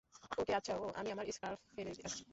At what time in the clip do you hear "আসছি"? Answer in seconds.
2.05-2.23